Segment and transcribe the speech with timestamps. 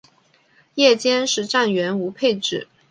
[0.73, 2.67] 夜间是站员无配置。